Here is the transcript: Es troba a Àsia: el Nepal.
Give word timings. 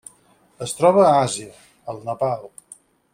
Es 0.67 0.73
troba 0.77 1.03
a 1.09 1.13
Àsia: 1.19 1.61
el 1.93 2.01
Nepal. 2.09 2.49